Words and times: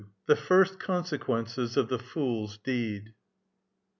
THE 0.25 0.35
FIRST 0.35 0.79
CONSEQUENCES 0.79 1.77
OF 1.77 1.87
THE 1.87 1.99
FOOL'S 1.99 2.57
DEED. 2.57 3.13